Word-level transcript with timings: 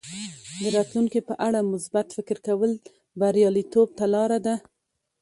د 0.61 0.63
راتلونکي 0.77 1.19
په 1.29 1.33
اړه 1.47 1.59
مثبت 1.73 2.07
فکر 2.17 2.37
کول 2.47 2.71
بریالیتوب 3.19 3.87
ته 3.97 4.05
لاره 4.13 4.39
ده. 4.45 4.55